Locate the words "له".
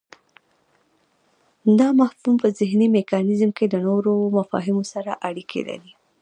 3.73-3.79